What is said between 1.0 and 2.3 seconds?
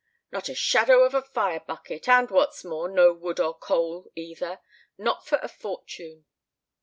of a fire bucket,